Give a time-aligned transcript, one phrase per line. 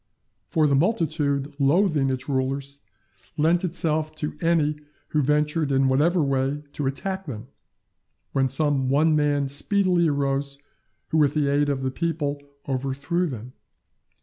[0.49, 2.79] For the multitude loathing its rulers,
[3.37, 4.77] lent itself to any
[5.09, 7.49] who ventured, in whatever way, to attack them;
[8.31, 10.57] when some one man speedily arose
[11.09, 13.53] who with the aid of the people overthrew them.